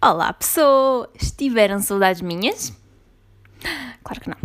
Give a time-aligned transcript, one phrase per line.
[0.00, 1.32] Olá pessoas!
[1.36, 2.72] Tiveram saudades minhas?
[4.04, 4.36] Claro que não.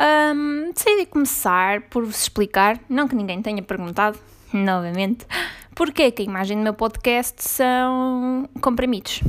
[0.00, 4.16] Um, decidi começar por vos explicar, não que ninguém tenha perguntado,
[4.54, 5.26] novamente,
[5.74, 9.20] porque é que a imagem do meu podcast são comprimidos.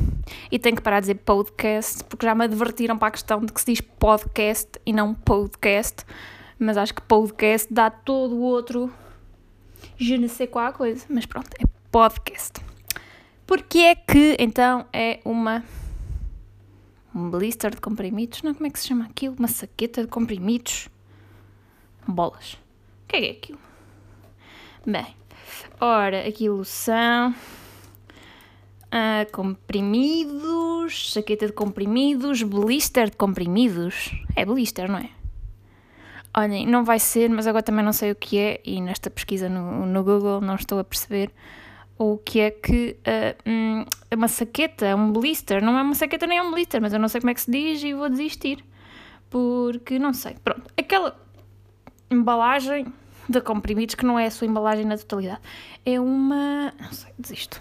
[0.52, 3.52] E tenho que parar de dizer podcast, porque já me advertiram para a questão de
[3.52, 6.04] que se diz podcast e não podcast,
[6.60, 8.88] mas acho que podcast dá todo o outro
[9.98, 12.69] je ne sais qual coisa, mas pronto, é podcast.
[13.50, 15.64] Porque é que então é uma.
[17.12, 18.44] Um blister de comprimidos?
[18.44, 19.34] Não, como é que se chama aquilo?
[19.36, 20.88] Uma saqueta de comprimidos?
[22.06, 22.52] Bolas.
[22.52, 23.58] O que é, que é aquilo?
[24.86, 25.16] Bem,
[25.80, 27.34] ora, aquilo são.
[28.88, 34.12] Ah, comprimidos, saqueta de comprimidos, blister de comprimidos.
[34.36, 35.10] É blister, não é?
[36.36, 39.48] Olhem, não vai ser, mas agora também não sei o que é e nesta pesquisa
[39.48, 41.32] no, no Google não estou a perceber
[42.00, 46.26] o que é que uh, é uma saqueta, é um blister, não é uma saqueta
[46.26, 48.08] nem é um blister, mas eu não sei como é que se diz e vou
[48.08, 48.64] desistir.
[49.28, 50.34] Porque não sei.
[50.42, 51.20] Pronto, aquela
[52.10, 52.86] embalagem
[53.28, 55.42] de comprimidos que não é a sua embalagem na totalidade.
[55.84, 56.72] É uma.
[56.80, 57.60] Não sei, desisto.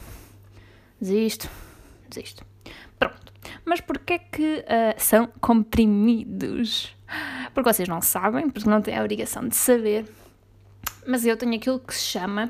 [1.01, 1.49] Desisto.
[2.07, 2.45] Desisto.
[2.97, 3.33] Pronto.
[3.65, 6.95] Mas porquê é que uh, são comprimidos?
[7.53, 10.05] Porque vocês não sabem, porque não têm a obrigação de saber.
[11.05, 12.49] Mas eu tenho aquilo que se chama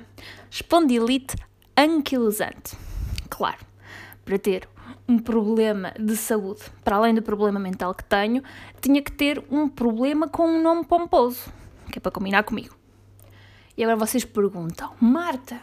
[0.51, 1.35] espondilite
[1.79, 2.75] anquilosante.
[3.29, 3.57] Claro,
[4.25, 4.67] para ter
[5.07, 8.43] um problema de saúde, para além do problema mental que tenho,
[8.81, 11.49] tinha que ter um problema com um nome pomposo,
[11.89, 12.75] que é para combinar comigo.
[13.77, 15.61] E agora vocês perguntam, Marta,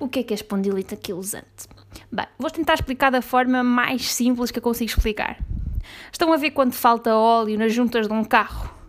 [0.00, 1.68] o que é que é espondilite anquilosante?
[2.10, 5.38] Bem, vou tentar explicar da forma mais simples que eu consigo explicar.
[6.10, 8.81] Estão a ver quando falta óleo nas juntas de um carro?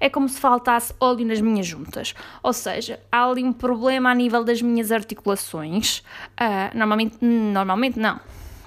[0.00, 2.14] É como se faltasse óleo nas minhas juntas.
[2.42, 5.98] Ou seja, há ali um problema a nível das minhas articulações.
[6.40, 8.20] Uh, normalmente, normalmente não,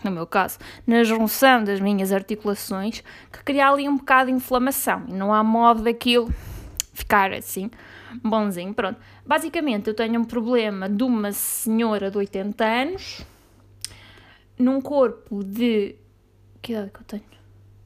[0.03, 5.05] no meu caso, na junção das minhas articulações, que cria ali um bocado de inflamação.
[5.07, 6.33] E não há modo daquilo
[6.93, 7.69] ficar assim,
[8.23, 8.73] bonzinho.
[8.73, 8.99] Pronto.
[9.25, 13.25] Basicamente, eu tenho um problema de uma senhora de 80 anos
[14.57, 15.95] num corpo de.
[16.61, 17.23] Que idade que eu tenho?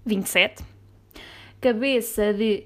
[0.06, 0.63] 27.
[1.62, 2.66] Cabeça de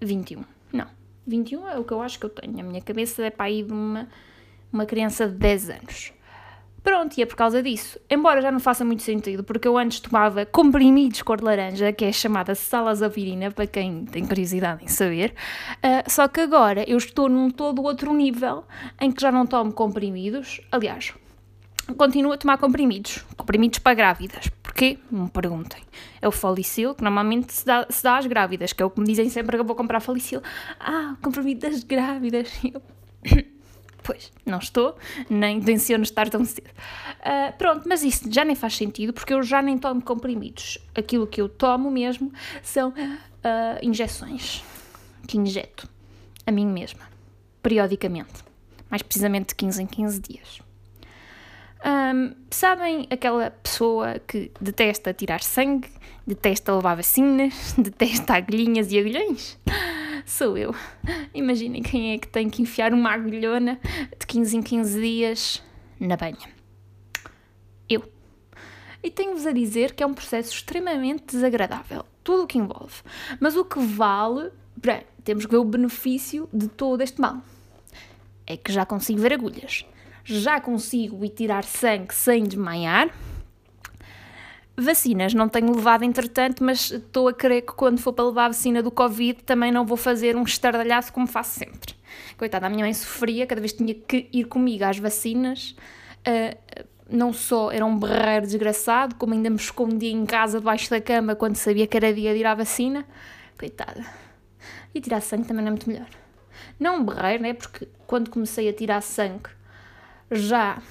[0.00, 0.44] 21.
[0.72, 0.86] Não,
[1.26, 2.60] 21 é o que eu acho que eu tenho.
[2.60, 4.08] A minha cabeça é para aí de uma,
[4.72, 6.12] uma criança de 10 anos.
[6.82, 7.98] Pronto, e é por causa disso.
[8.08, 12.04] Embora já não faça muito sentido, porque eu antes tomava comprimidos cor de laranja, que
[12.04, 15.34] é chamada salazapirina, para quem tem curiosidade em saber.
[15.78, 18.64] Uh, só que agora eu estou num todo outro nível
[19.00, 20.60] em que já não tomo comprimidos.
[20.72, 21.12] Aliás,
[21.96, 23.24] continuo a tomar comprimidos.
[23.36, 24.48] Comprimidos para grávidas.
[24.78, 24.96] Porquê?
[25.10, 25.82] Me perguntem.
[26.22, 29.00] É o Falicil, que normalmente se dá, se dá às grávidas, que é o que
[29.00, 30.40] me dizem sempre que eu vou comprar Falicil.
[30.78, 32.48] Ah, comprimido das grávidas.
[32.62, 32.80] Eu...
[34.00, 34.96] Pois, não estou,
[35.28, 36.70] nem tenciono estar tão cedo.
[37.20, 40.78] Uh, pronto, mas isso já nem faz sentido, porque eu já nem tomo comprimidos.
[40.94, 42.94] Aquilo que eu tomo mesmo são uh,
[43.82, 44.64] injeções,
[45.26, 45.86] que injeto
[46.46, 47.02] a mim mesma,
[47.62, 48.42] periodicamente.
[48.88, 50.67] Mais precisamente de 15 em 15 dias.
[51.84, 55.88] Um, sabem aquela pessoa que detesta tirar sangue,
[56.26, 59.58] detesta levar vacinas, detesta agulhinhas e agulhões?
[60.26, 60.74] Sou eu.
[61.32, 63.78] Imaginem quem é que tem que enfiar uma agulhona
[64.18, 65.62] de 15 em 15 dias
[66.00, 66.48] na banha.
[67.88, 68.02] Eu.
[69.02, 73.02] E tenho-vos a dizer que é um processo extremamente desagradável, tudo o que envolve.
[73.38, 77.40] Mas o que vale, bem, temos que ver o benefício de todo este mal.
[78.46, 79.86] É que já consigo ver agulhas
[80.28, 83.08] já consigo ir tirar sangue sem desmaiar.
[84.76, 88.48] Vacinas não tenho levado entretanto, mas estou a crer que quando for para levar a
[88.48, 91.94] vacina do Covid também não vou fazer um estardalhaço como faço sempre.
[92.36, 95.74] Coitada, a minha mãe sofria cada vez tinha que ir comigo às vacinas.
[96.20, 101.00] Uh, não só era um berreiro desgraçado, como ainda me escondia em casa debaixo da
[101.00, 103.04] cama quando sabia que era dia de ir à vacina.
[103.58, 104.04] Coitada.
[104.94, 106.08] E tirar sangue também não é muito melhor.
[106.78, 107.54] Não um berreiro, né?
[107.54, 109.57] Porque quando comecei a tirar sangue
[110.30, 110.82] já,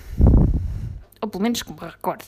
[1.22, 2.26] ou pelo menos que me recordo,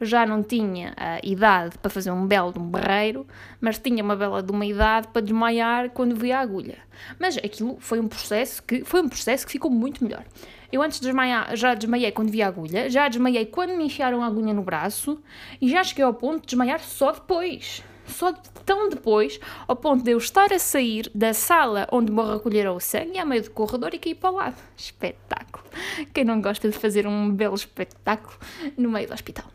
[0.00, 3.26] já não tinha a idade para fazer um belo de um barreiro,
[3.60, 6.78] mas tinha uma bela de uma idade para desmaiar quando via a agulha.
[7.18, 10.24] Mas aquilo foi um processo que foi um processo que ficou muito melhor.
[10.72, 14.22] Eu antes de desmaiar, já desmaiei quando vi a agulha, já desmaiei quando me enfiaram
[14.22, 15.22] a agulha no braço
[15.60, 18.32] e já cheguei ao ponto de desmaiar só depois só
[18.64, 22.80] tão depois, ao ponto de eu estar a sair da sala onde me recolheram o
[22.80, 24.56] sangue, a meio do corredor e cair para o lado.
[24.76, 25.64] Espetáculo!
[26.12, 28.36] Quem não gosta de fazer um belo espetáculo
[28.76, 29.46] no meio do hospital?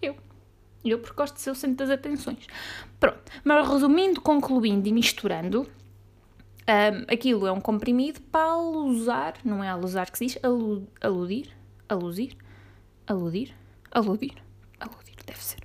[0.00, 0.16] Eu.
[0.84, 2.46] Eu, porque gosto de ser o centro das atenções.
[3.00, 5.66] Pronto, mas resumindo, concluindo e misturando,
[6.66, 11.50] um, aquilo é um comprimido para alusar, não é alusar que se diz, alu, aludir,
[11.88, 12.36] aluzir,
[13.06, 13.54] aludir,
[13.90, 14.43] aludir,
[15.26, 15.58] deve ser,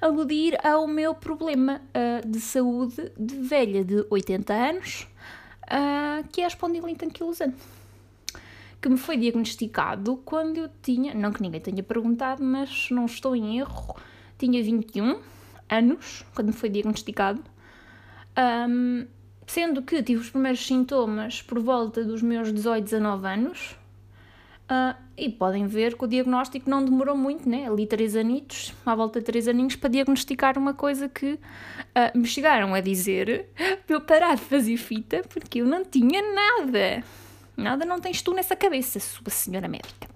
[0.00, 5.06] aludir ao meu problema uh, de saúde de velha de 80 anos,
[5.64, 7.62] uh, que é a espondilite anquilosante,
[8.80, 13.36] que me foi diagnosticado quando eu tinha, não que ninguém tenha perguntado, mas não estou
[13.36, 13.96] em erro,
[14.38, 15.20] tinha 21
[15.68, 17.42] anos quando me foi diagnosticado.
[18.38, 19.06] Um,
[19.46, 23.76] sendo que tive os primeiros sintomas por volta dos meus 18, 19 anos.
[24.70, 27.66] Uh, e podem ver que o diagnóstico não demorou muito, né?
[27.66, 32.24] Ali três anitos, à volta de três aninhos, para diagnosticar uma coisa que uh, me
[32.24, 33.48] chegaram a dizer
[33.84, 37.02] para eu parar de fazer fita, porque eu não tinha nada.
[37.56, 40.08] Nada não tens tu nessa cabeça, sua senhora médica.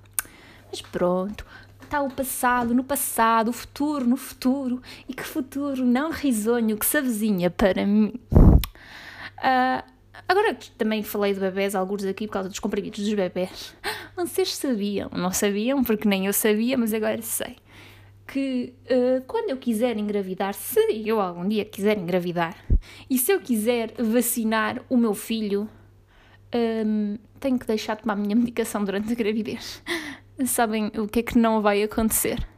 [0.70, 1.44] Mas pronto,
[1.82, 6.86] está o passado no passado, o futuro no futuro, e que futuro não risonho que
[6.86, 8.14] se avizinha para mim.
[8.32, 9.82] Uh,
[10.28, 13.74] agora que também falei de bebés, alguns aqui por causa dos comprimidos dos bebés,
[14.16, 17.56] vocês sabiam, não sabiam porque nem eu sabia, mas agora sei,
[18.26, 22.56] que uh, quando eu quiser engravidar, se eu algum dia quiser engravidar,
[23.08, 25.69] e se eu quiser vacinar o meu filho,
[26.87, 29.82] um, tenho que deixar de tomar a minha medicação durante a gravidez.
[30.46, 32.53] Sabem o que é que não vai acontecer?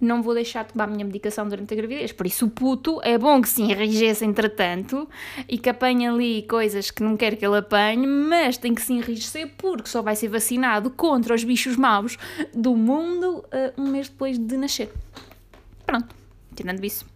[0.00, 2.12] Não vou deixar de tomar a minha medicação durante a gravidez.
[2.12, 5.08] Por isso, o puto é bom que se enrijeça entretanto
[5.48, 8.92] e que apanhe ali coisas que não quer que ele apanhe, mas tem que se
[8.92, 12.16] enrijecer porque só vai ser vacinado contra os bichos maus
[12.52, 14.92] do mundo uh, um mês depois de nascer.
[15.86, 16.14] Pronto,
[16.54, 17.06] tirando isso.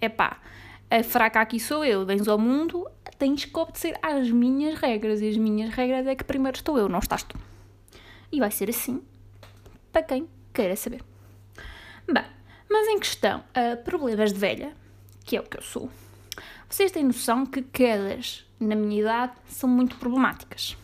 [0.00, 0.40] É pá,
[0.90, 2.86] a fraca aqui sou eu, vens ao mundo,
[3.18, 6.88] tens que obedecer às minhas regras e as minhas regras é que primeiro estou eu,
[6.88, 7.38] não estás tu.
[8.30, 9.02] E vai ser assim
[9.92, 11.02] para quem queira saber.
[12.08, 12.24] Bem,
[12.70, 14.72] mas em questão a problemas de velha,
[15.24, 15.90] que é o que eu sou,
[16.68, 20.76] vocês têm noção que quedas na minha idade são muito problemáticas.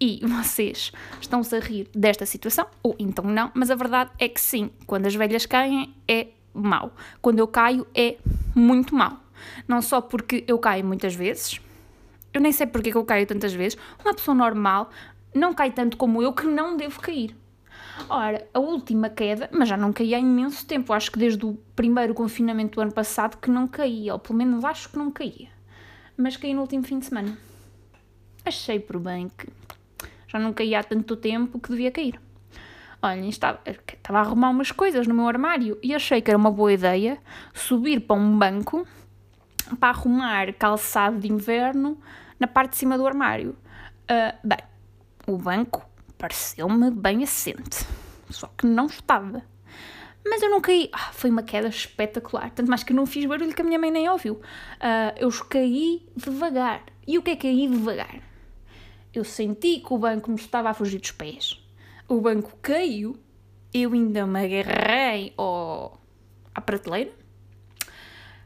[0.00, 0.90] E vocês
[1.20, 5.06] estão-se a rir desta situação, ou então não, mas a verdade é que sim, quando
[5.06, 6.92] as velhas caem é mau.
[7.20, 8.16] Quando eu caio é
[8.54, 9.20] muito mau.
[9.66, 11.60] Não só porque eu caio muitas vezes,
[12.34, 14.90] eu nem sei porque é que eu caio tantas vezes, uma pessoa normal
[15.34, 17.36] não cai tanto como eu que não devo cair.
[18.08, 21.54] Ora, a última queda, mas já não caí há imenso tempo, acho que desde o
[21.76, 25.48] primeiro confinamento do ano passado que não caía, ou pelo menos acho que não caía.
[26.16, 27.36] Mas caí no último fim de semana.
[28.44, 29.48] Achei por bem que
[30.26, 32.18] já não caía há tanto tempo que devia cair.
[33.00, 36.50] Olha, estava, estava a arrumar umas coisas no meu armário e achei que era uma
[36.50, 37.18] boa ideia
[37.52, 38.86] subir para um banco
[39.78, 41.98] para arrumar calçado de inverno
[42.38, 43.56] na parte de cima do armário.
[44.04, 44.58] Uh, bem,
[45.26, 45.84] o banco
[46.22, 47.84] pareceu-me bem assente.
[48.30, 49.42] Só que não estava.
[50.24, 50.88] Mas eu não caí.
[50.92, 52.48] Ah, foi uma queda espetacular.
[52.52, 54.34] Tanto mais que eu não fiz barulho que a minha mãe nem ouviu.
[54.34, 56.84] Uh, eu caí devagar.
[57.08, 58.20] E o que é cair devagar?
[59.12, 61.60] Eu senti que o banco me estava a fugir dos pés.
[62.06, 63.18] O banco caiu.
[63.74, 66.00] Eu ainda me agarrei ao...
[66.54, 67.10] à prateleira.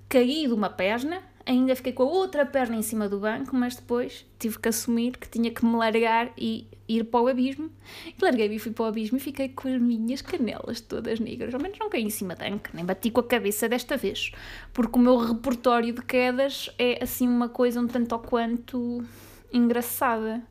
[0.09, 3.77] Caí de uma perna ainda fiquei com a outra perna em cima do banco, mas
[3.77, 7.71] depois tive que assumir que tinha que me largar e ir para o abismo.
[8.21, 11.55] Larguei-me e fui para o abismo e fiquei com as minhas canelas todas negras.
[11.55, 14.33] Ao menos não caí em cima da anca, nem bati com a cabeça desta vez.
[14.73, 19.05] Porque o meu repertório de quedas é assim uma coisa um tanto ou quanto
[19.53, 20.43] engraçada.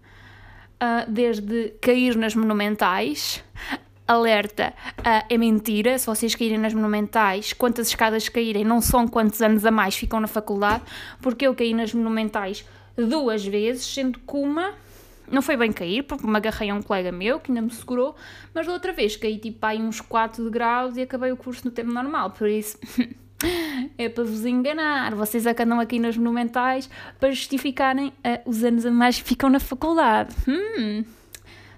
[0.75, 3.42] Uh, desde cair nas monumentais
[4.07, 5.97] alerta, uh, é mentira.
[5.97, 10.19] Se vocês caírem nas monumentais, quantas escadas caírem, não são quantos anos a mais ficam
[10.19, 10.83] na faculdade,
[11.21, 14.74] porque eu caí nas monumentais duas vezes, sendo que uma
[15.30, 18.16] não foi bem cair, porque me agarrei a um colega meu que ainda me segurou,
[18.54, 21.71] mas da outra vez caí tipo aí uns 4 graus e acabei o curso no
[21.71, 22.78] tempo normal, por isso.
[23.97, 25.16] é para vos enganar.
[25.16, 29.50] Vocês é andam aqui nas monumentais para justificarem uh, os anos a mais que ficam
[29.50, 30.35] na faculdade.
[30.47, 31.04] Hum.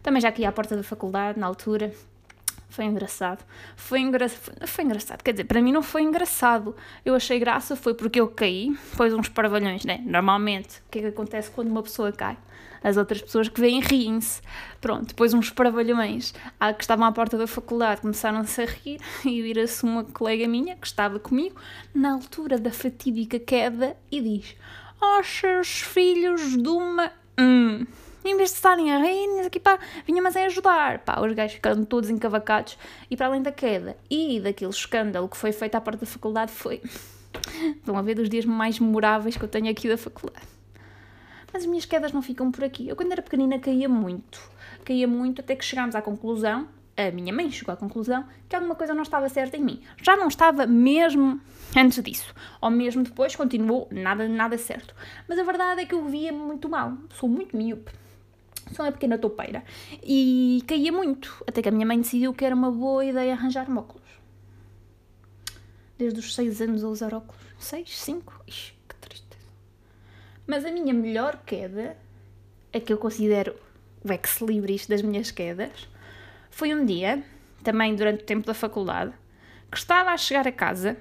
[0.03, 1.93] Também já aqui à porta da faculdade, na altura,
[2.69, 3.43] foi engraçado.
[3.75, 4.27] Foi, engra...
[4.29, 5.23] foi engraçado.
[5.23, 6.75] Quer dizer, para mim não foi engraçado.
[7.05, 10.01] Eu achei graça, foi porque eu caí, pôs uns parvalhões, né?
[10.05, 12.37] Normalmente, o que é que acontece quando uma pessoa cai?
[12.83, 14.41] As outras pessoas que vêm riem-se.
[14.79, 19.41] Pronto, depois uns parvalhões ah, que estavam à porta da faculdade começaram-se a rir e
[19.41, 21.59] vira-se uma colega minha que estava comigo
[21.93, 24.55] na altura da fatídica queda e diz:
[25.01, 27.11] Oh, seus filhos de uma.
[27.39, 27.85] Hum
[28.29, 30.99] em vez de estarem a rir, aqui pá, vinha mas a ajudar.
[30.99, 32.77] Pá, os gajos ficaram todos encavacados
[33.09, 36.51] e para além da queda e daquele escândalo que foi feito à parte da faculdade
[36.51, 36.81] foi...
[37.77, 40.45] Estão a ver dos dias mais memoráveis que eu tenho aqui da faculdade.
[41.51, 42.87] Mas as minhas quedas não ficam por aqui.
[42.87, 44.41] Eu quando era pequenina caía muito.
[44.83, 48.75] Caía muito até que chegámos à conclusão, a minha mãe chegou à conclusão, que alguma
[48.75, 49.81] coisa não estava certa em mim.
[50.01, 51.39] Já não estava mesmo
[51.75, 52.33] antes disso.
[52.59, 54.95] Ou mesmo depois continuou nada, nada certo.
[55.27, 56.93] Mas a verdade é que eu via muito mal.
[57.13, 57.91] Sou muito míope
[58.73, 59.63] sou uma pequena topeira.
[60.03, 63.69] E caía muito, até que a minha mãe decidiu que era uma boa ideia arranjar
[63.69, 64.07] óculos.
[65.97, 67.41] desde os 6 anos a usar óculos.
[67.59, 68.43] 6, 5?
[68.47, 69.47] Ixi, que tristeza.
[70.45, 71.97] Mas a minha melhor queda,
[72.73, 73.55] a que eu considero
[74.03, 75.87] o ex-libris das minhas quedas,
[76.51, 77.23] foi um dia,
[77.63, 79.13] também durante o tempo da faculdade,
[79.71, 80.97] que estava a chegar a casa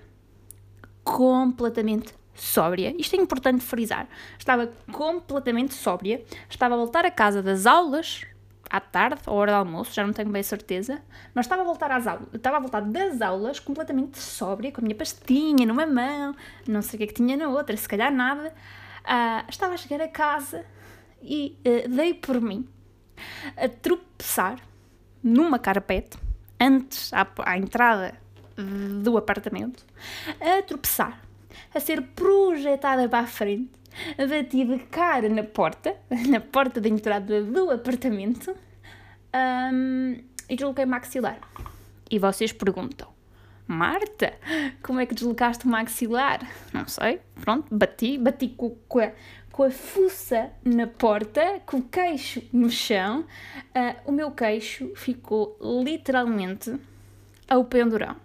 [1.05, 2.95] completamente sóbria.
[2.99, 4.07] Isto é importante frisar.
[4.39, 6.25] Estava completamente sóbria.
[6.49, 8.23] Estava a voltar a casa das aulas
[8.71, 11.01] à tarde, à hora do almoço, já não tenho bem certeza,
[11.35, 14.85] mas estava a voltar às aulas, estava a voltar das aulas completamente sóbria, com a
[14.85, 16.35] minha pastinha numa mão,
[16.67, 18.53] não sei o que é que tinha na outra, se calhar nada.
[19.05, 20.65] Uh, estava a chegar a casa
[21.23, 22.67] e uh, dei por mim
[23.57, 24.59] a tropeçar
[25.23, 26.19] numa carpete,
[26.61, 28.15] antes à, à entrada
[29.03, 29.85] do apartamento,
[30.41, 31.21] a tropeçar,
[31.77, 33.71] a ser projetada para a frente,
[34.17, 35.97] bati de cara na porta,
[36.29, 38.57] na porta de entrada do apartamento,
[39.73, 40.17] um,
[40.49, 41.39] e desloquei o maxilar.
[42.11, 43.09] E vocês perguntam,
[43.67, 44.33] Marta,
[44.83, 46.41] como é que deslocaste o maxilar?
[46.73, 49.11] Não sei, pronto, bati, bati com, com, a,
[49.51, 55.59] com a fuça na porta, com o queixo no chão, uh, o meu queixo ficou
[55.61, 56.79] literalmente
[57.49, 58.17] ao pendurão.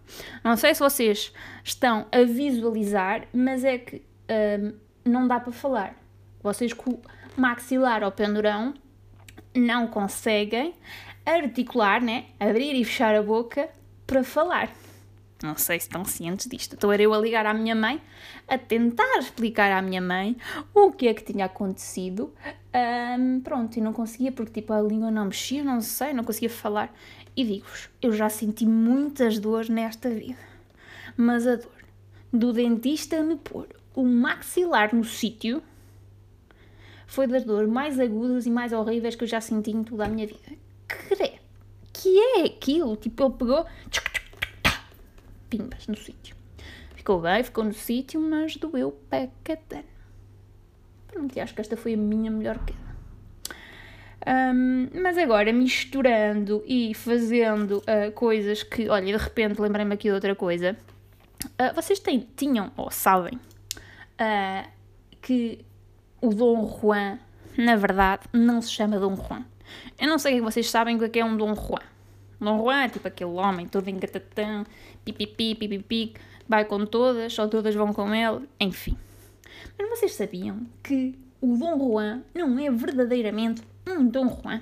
[0.43, 4.73] Não sei se vocês estão a visualizar, mas é que um,
[5.05, 5.95] não dá para falar.
[6.41, 7.01] Vocês com o
[7.37, 8.73] maxilar ao pendurão
[9.55, 10.73] não conseguem
[11.25, 12.25] articular, né?
[12.39, 13.69] abrir e fechar a boca
[14.07, 14.69] para falar.
[15.43, 16.75] Não sei se estão cientes disto.
[16.75, 17.99] Estou eu a ligar à minha mãe,
[18.47, 20.37] a tentar explicar à minha mãe
[20.73, 22.33] o que é que tinha acontecido.
[23.19, 26.49] Um, pronto, e não conseguia, porque tipo a língua não mexia, não sei, não conseguia
[26.49, 26.93] falar.
[27.35, 30.39] E digo-vos, eu já senti muitas dores nesta vida.
[31.15, 31.71] Mas a dor
[32.31, 35.61] do dentista me pôr o maxilar no sítio
[37.07, 40.07] foi das dores mais agudas e mais horríveis que eu já senti em toda a
[40.07, 40.39] minha vida.
[40.87, 41.39] Que,
[41.91, 42.95] que é aquilo?
[42.95, 43.65] Tipo, ele pegou
[45.49, 46.35] pimbas no sítio.
[46.95, 49.83] Ficou bem, ficou no sítio, mas doeu pacatano.
[51.07, 52.90] Pronto, acho que esta foi a minha melhor queda.
[54.27, 60.13] Um, mas agora, misturando e fazendo uh, coisas que, olha, de repente lembrei-me aqui de
[60.13, 60.77] outra coisa.
[61.43, 63.39] Uh, vocês têm, tinham ou sabem
[64.19, 64.69] uh,
[65.21, 65.65] que
[66.21, 67.17] o Dom Juan,
[67.57, 69.43] na verdade, não se chama Dom Juan.
[69.99, 71.81] Eu não sei se vocês sabem o que é um Dom Juan.
[72.39, 74.65] Dom Juan é tipo aquele homem todo engatatão,
[75.03, 76.13] pipipi, pipipi,
[76.47, 78.95] vai com todas, só todas vão com ele, enfim.
[79.77, 84.61] Mas vocês sabiam que o Dom Juan não é verdadeiramente um Dom Juan?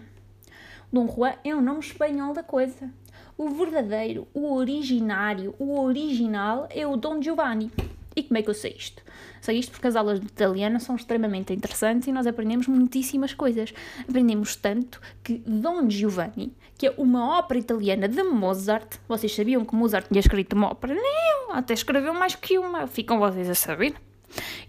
[0.91, 2.89] Dom Juan é o nome espanhol da coisa.
[3.37, 7.69] O verdadeiro, o originário, o original é o Dom Giovanni.
[8.15, 9.03] E como é que eu sei isto?
[9.41, 13.73] Sei isto porque as aulas de italiano são extremamente interessantes e nós aprendemos muitíssimas coisas.
[14.07, 19.75] Aprendemos tanto que Don Giovanni, que é uma ópera italiana de Mozart, vocês sabiam que
[19.75, 20.95] Mozart tinha escrito uma ópera?
[20.95, 23.95] Não, até escreveu mais que uma, ficam vocês a saber.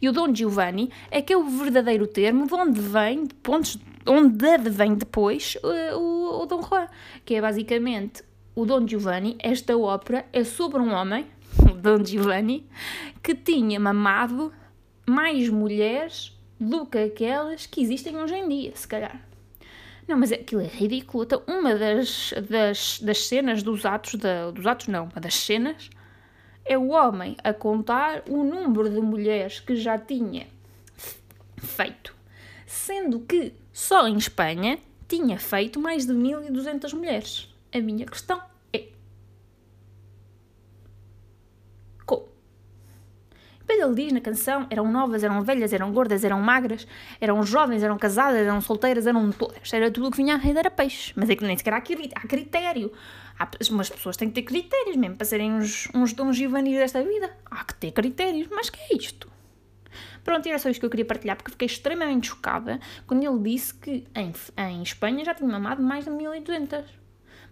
[0.00, 3.78] E o Don Giovanni é que é o verdadeiro termo de onde vem, de pontos,
[4.06, 6.88] onde advém depois uh, o, o Dom Juan,
[7.24, 8.22] que é basicamente
[8.54, 11.26] o Don Giovanni, esta ópera é sobre um homem
[11.80, 12.66] Don Giovanni,
[13.22, 14.52] que tinha mamado
[15.06, 19.20] mais mulheres do que aquelas que existem hoje em dia, se calhar.
[20.06, 21.24] Não, mas aquilo é ridículo.
[21.24, 25.88] Então, uma das, das, das cenas dos atos, da, dos atos não, uma das cenas,
[26.70, 30.46] é o homem a contar o número de mulheres que já tinha
[31.56, 32.14] feito.
[32.64, 37.52] Sendo que só em Espanha tinha feito mais de 1200 mulheres.
[37.74, 38.40] A minha questão
[43.80, 46.86] Ele diz na canção: eram novas, eram velhas, eram gordas, eram magras,
[47.20, 49.72] eram jovens, eram casadas, eram solteiras, eram todas.
[49.72, 51.12] Era tudo o que vinha a rede era peixe.
[51.16, 52.92] Mas é que nem sequer há, critério.
[53.38, 57.02] Há, umas pessoas têm que ter critérios mesmo para serem uns, uns dons givanis desta
[57.02, 57.30] vida.
[57.50, 58.48] Há que ter critérios.
[58.50, 59.30] Mas que é isto?
[60.22, 63.74] Pronto, era só isto que eu queria partilhar, porque fiquei extremamente chocada quando ele disse
[63.74, 66.84] que em, em Espanha já tinha mamado mais de 1200.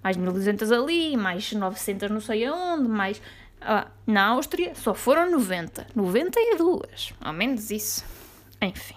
[0.02, 3.20] Mais de 1200 ali, mais 900 não sei aonde, mais
[3.60, 5.88] ah, na Áustria só foram 90.
[5.94, 7.14] 92.
[7.20, 8.04] Ao menos isso.
[8.60, 8.96] Enfim.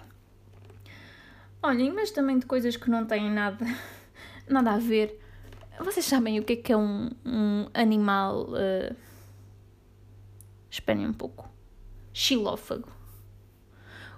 [1.62, 3.64] Olhem, mas também de coisas que não têm nada,
[4.48, 5.20] nada a ver.
[5.78, 8.48] Vocês sabem o que é que é um, um animal.
[8.50, 8.94] Uh...
[10.70, 11.48] Esperem um pouco.
[12.12, 12.88] Xilófago.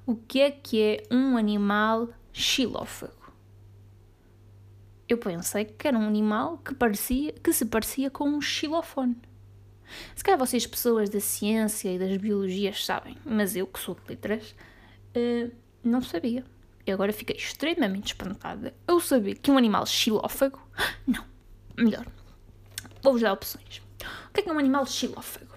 [0.06, 3.32] O que é que é um animal xilófago?
[5.08, 9.16] Eu pensei que era um animal que, parecia, que se parecia com um xilofone.
[10.14, 14.00] Se calhar vocês, pessoas da ciência e das biologias, sabem, mas eu, que sou de
[14.08, 14.54] letras,
[15.16, 15.50] uh,
[15.82, 16.44] não sabia.
[16.86, 20.60] E agora fiquei extremamente espantada ao saber que um animal xilófago.
[21.06, 21.24] Não,
[21.78, 22.06] melhor,
[23.02, 23.82] vou-vos dar opções.
[24.28, 25.54] O que é, que é um animal xilófago?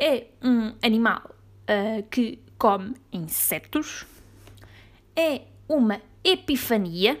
[0.00, 4.06] é um animal uh, que come insetos,
[5.14, 7.20] é uma epifania.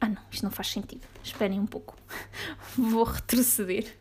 [0.00, 1.06] Ah, não, isto não faz sentido.
[1.22, 1.96] Esperem um pouco.
[2.76, 3.96] Vou retroceder.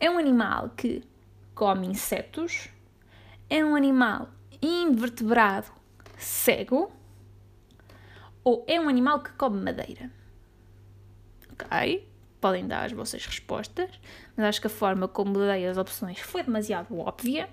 [0.00, 1.02] É um animal que
[1.54, 2.68] come insetos,
[3.48, 4.28] é um animal
[4.60, 5.70] invertebrado
[6.16, 6.92] cego
[8.42, 10.10] ou é um animal que come madeira?
[11.52, 12.06] Ok,
[12.40, 13.90] podem dar as vossas respostas,
[14.36, 17.48] mas acho que a forma como dei as opções foi demasiado óbvia.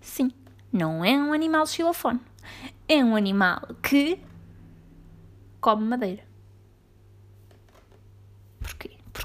[0.00, 0.30] Sim,
[0.72, 2.20] não é um animal xilofone.
[2.88, 4.20] É um animal que
[5.60, 6.27] come madeira.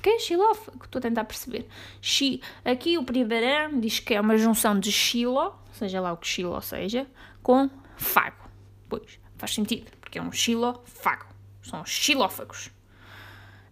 [0.04, 0.10] Porquê?
[0.10, 0.84] Porquê é xilófago?
[0.84, 1.66] Estou a tentar perceber.
[2.02, 6.28] Xi, aqui o primeiro diz que é uma junção de xilo, seja lá o que
[6.28, 7.08] xilo seja,
[7.42, 8.50] com fago.
[8.90, 11.26] Pois, faz sentido, porque é um xilofago.
[11.62, 12.70] São xilófagos.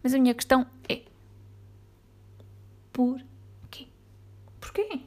[0.01, 1.01] Mas a minha questão é:
[2.93, 3.89] porquê?
[4.61, 5.01] Porquê?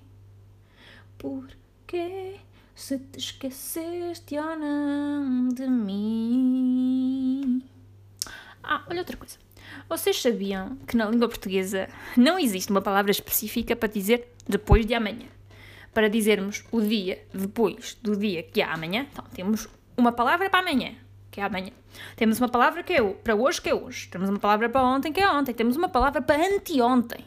[1.16, 2.38] Porquê
[2.74, 7.62] se te esqueceste ou não de mim?
[8.62, 9.38] Ah, olha outra coisa.
[9.88, 14.94] Vocês sabiam que na língua portuguesa não existe uma palavra específica para dizer depois de
[14.94, 15.26] amanhã?
[15.92, 20.60] Para dizermos o dia depois do dia que há amanhã, então temos uma palavra para
[20.60, 20.94] amanhã,
[21.30, 21.70] que é amanhã.
[22.16, 24.08] Temos uma palavra que é para hoje, que é hoje.
[24.08, 25.54] Temos uma palavra para ontem, que é ontem.
[25.54, 27.24] Temos uma palavra para anteontem.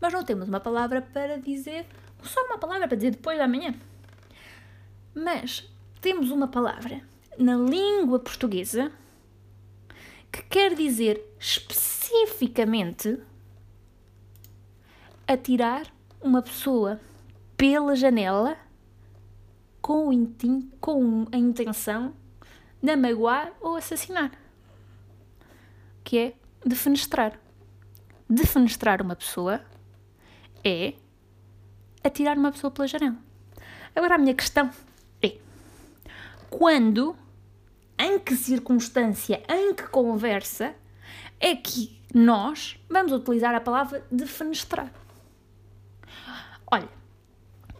[0.00, 1.86] Mas não temos uma palavra para dizer,
[2.22, 3.74] só uma palavra para dizer depois de amanhã.
[5.14, 5.68] Mas
[6.00, 7.02] temos uma palavra
[7.38, 8.90] na língua portuguesa
[10.32, 11.22] que quer dizer
[12.10, 13.18] especificamente
[15.26, 15.86] atirar
[16.20, 17.00] uma pessoa
[17.56, 18.56] pela janela
[19.80, 22.14] com, intim, com a intenção
[22.82, 24.32] de magoar ou assassinar.
[26.02, 27.38] Que é defenestrar.
[28.28, 29.64] Defenestrar uma pessoa
[30.64, 30.94] é
[32.02, 33.16] atirar uma pessoa pela janela.
[33.94, 34.70] Agora a minha questão
[35.22, 35.36] é:
[36.48, 37.16] quando,
[37.98, 40.74] em que circunstância, em que conversa
[41.38, 44.92] é que nós vamos utilizar a palavra defenestrar?
[46.70, 46.88] Olha,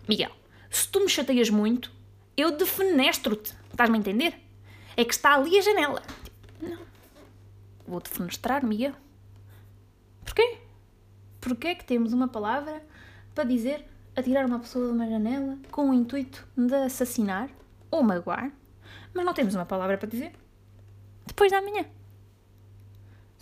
[0.08, 0.30] Miguel,
[0.68, 1.92] se tu me chateias muito,
[2.36, 3.54] eu defenestro-te.
[3.70, 4.34] Estás-me a entender?
[4.96, 6.02] É que está ali a janela.
[6.60, 6.78] Não.
[7.86, 8.94] Vou defenestrar, Miguel.
[10.24, 10.58] Porquê?
[11.40, 12.84] Porquê é que temos uma palavra
[13.34, 17.48] para dizer atirar uma pessoa de uma janela com o intuito de assassinar
[17.90, 18.52] ou magoar,
[19.14, 20.32] mas não temos uma palavra para dizer
[21.26, 21.84] depois da manhã?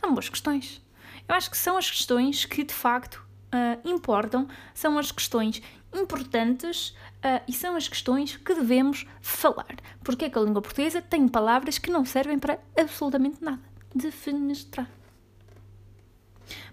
[0.08, 0.80] São boas questões.
[1.28, 3.16] Eu acho que são as questões que de facto
[3.52, 5.60] uh, importam, são as questões
[5.94, 9.76] importantes uh, e são as questões que devemos falar.
[10.02, 13.60] Porque é que a língua portuguesa tem palavras que não servem para absolutamente nada.
[13.94, 14.88] Defenestrar.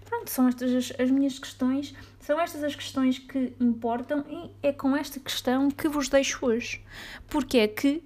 [0.06, 4.72] Pronto, são estas as, as minhas questões, são estas as questões que importam e é
[4.72, 6.82] com esta questão que vos deixo hoje.
[7.28, 8.02] Porque é que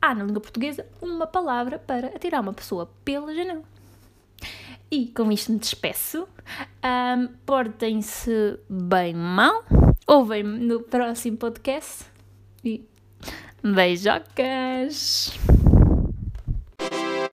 [0.00, 3.64] há na língua portuguesa uma palavra para atirar uma pessoa pela janela.
[4.90, 6.26] E com isto me despeço.
[6.84, 9.64] Um, Portem-se bem mal.
[10.06, 12.06] Ouvem-me no próximo podcast.
[12.64, 12.84] E
[13.62, 15.32] beijocas!